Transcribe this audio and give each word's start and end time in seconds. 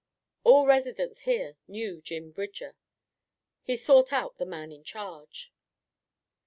All 0.43 0.65
residents 0.65 1.19
here 1.19 1.57
knew 1.67 2.01
Jim 2.01 2.31
Bridger. 2.31 2.75
He 3.61 3.77
sought 3.77 4.11
out 4.11 4.39
the 4.39 4.47
man 4.47 4.71
in 4.71 4.83
charge. 4.83 5.53